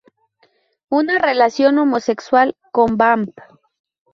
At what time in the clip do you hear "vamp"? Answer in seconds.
2.97-3.37